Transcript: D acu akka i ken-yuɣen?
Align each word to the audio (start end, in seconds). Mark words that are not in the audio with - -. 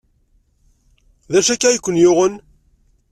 D 1.31 1.33
acu 1.39 1.51
akka 1.53 1.69
i 1.71 1.77
ken-yuɣen? 1.79 2.35